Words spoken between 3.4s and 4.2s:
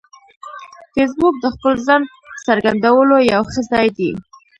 ښه ځای دی